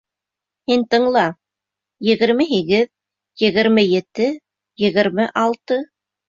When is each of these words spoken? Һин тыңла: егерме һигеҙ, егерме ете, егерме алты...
Һин 0.69 0.85
тыңла: 0.93 1.25
егерме 2.07 2.47
һигеҙ, 2.53 2.89
егерме 3.45 3.85
ете, 3.87 4.31
егерме 4.87 5.29
алты... 5.45 5.81